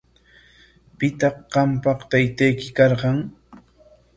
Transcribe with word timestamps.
¿Pitaq 0.97 1.37
qampa 1.53 1.91
taytayki 2.09 2.67
karqan? 2.77 3.17